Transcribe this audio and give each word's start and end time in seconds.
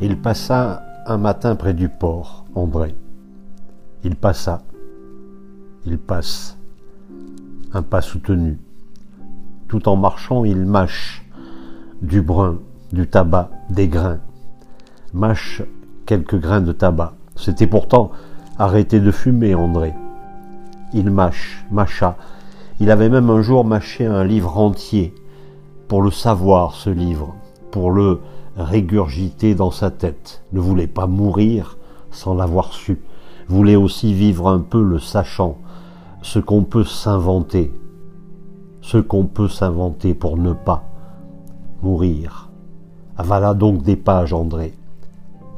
Il 0.00 0.20
passa 0.20 0.82
un 1.06 1.18
matin 1.18 1.54
près 1.54 1.72
du 1.72 1.88
port, 1.88 2.44
André. 2.56 2.96
Il 4.02 4.16
passa. 4.16 4.62
Il 5.86 5.98
passe. 5.98 6.58
Un 7.72 7.82
pas 7.82 8.00
soutenu. 8.00 8.58
Tout 9.68 9.88
en 9.88 9.94
marchant, 9.96 10.44
il 10.44 10.66
mâche 10.66 11.24
du 12.02 12.22
brun, 12.22 12.58
du 12.92 13.06
tabac, 13.06 13.50
des 13.70 13.86
grains. 13.86 14.18
Mâche 15.12 15.62
quelques 16.06 16.40
grains 16.40 16.60
de 16.60 16.72
tabac. 16.72 17.14
C'était 17.36 17.68
pourtant 17.68 18.10
arrêté 18.58 18.98
de 18.98 19.10
fumer, 19.12 19.54
André. 19.54 19.94
Il 20.92 21.10
mâche, 21.10 21.64
mâcha. 21.70 22.16
Il 22.80 22.90
avait 22.90 23.08
même 23.08 23.30
un 23.30 23.42
jour 23.42 23.64
mâché 23.64 24.06
un 24.06 24.24
livre 24.24 24.58
entier 24.58 25.14
pour 25.86 26.02
le 26.02 26.10
savoir, 26.10 26.74
ce 26.74 26.90
livre, 26.90 27.34
pour 27.70 27.92
le 27.92 28.20
régurgiter 28.56 29.54
dans 29.54 29.70
sa 29.70 29.90
tête, 29.90 30.42
ne 30.52 30.60
voulait 30.60 30.86
pas 30.86 31.06
mourir 31.06 31.78
sans 32.10 32.34
l'avoir 32.34 32.72
su, 32.72 33.00
voulait 33.48 33.76
aussi 33.76 34.14
vivre 34.14 34.48
un 34.48 34.60
peu 34.60 34.82
le 34.82 34.98
sachant, 34.98 35.58
ce 36.22 36.38
qu'on 36.38 36.62
peut 36.62 36.84
s'inventer, 36.84 37.72
ce 38.80 38.98
qu'on 38.98 39.24
peut 39.24 39.48
s'inventer 39.48 40.14
pour 40.14 40.36
ne 40.36 40.52
pas 40.52 40.84
mourir. 41.82 42.50
Avala 43.16 43.54
donc 43.54 43.82
des 43.82 43.96
pages, 43.96 44.32
André, 44.32 44.74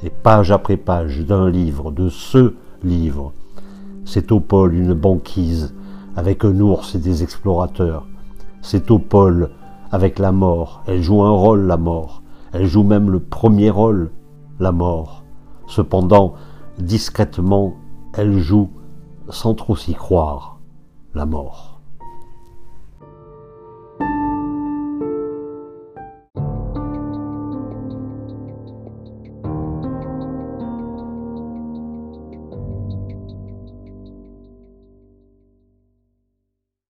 et 0.02 0.10
page 0.10 0.50
après 0.50 0.76
page 0.76 1.20
d'un 1.20 1.48
livre, 1.48 1.90
de 1.90 2.08
ce 2.08 2.54
livre. 2.82 3.32
C'est 4.04 4.30
au 4.32 4.40
pôle 4.40 4.74
une 4.74 4.94
banquise 4.94 5.74
avec 6.16 6.44
un 6.44 6.60
ours 6.60 6.94
et 6.94 6.98
des 6.98 7.22
explorateurs. 7.22 8.06
C'est 8.62 8.90
au 8.90 8.98
pôle 8.98 9.50
avec 9.92 10.18
la 10.18 10.32
mort. 10.32 10.82
Elle 10.86 11.02
joue 11.02 11.22
un 11.22 11.30
rôle, 11.30 11.66
la 11.66 11.76
mort. 11.76 12.22
Elle 12.58 12.64
joue 12.64 12.84
même 12.84 13.10
le 13.10 13.20
premier 13.20 13.68
rôle, 13.68 14.12
la 14.60 14.72
mort. 14.72 15.24
Cependant, 15.66 16.32
discrètement, 16.78 17.74
elle 18.14 18.38
joue, 18.38 18.70
sans 19.28 19.52
trop 19.52 19.76
s'y 19.76 19.92
croire, 19.92 20.58
la 21.14 21.26
mort. 21.26 21.75